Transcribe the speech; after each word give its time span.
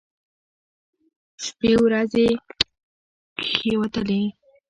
شپې 1.43 1.71
ورځې 1.83 2.27
کښېوتلې. 3.39 4.21